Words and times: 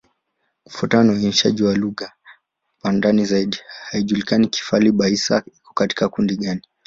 Kufuatana 0.65 1.03
na 1.03 1.11
uainishaji 1.13 1.63
wa 1.63 1.75
lugha 1.75 2.11
kwa 2.79 2.91
ndani 2.91 3.25
zaidi, 3.25 3.57
haijulikani 3.89 4.47
Kifali-Baissa 4.47 5.43
iko 5.55 5.73
katika 5.73 6.09
kundi 6.09 6.37
gani. 6.37 6.61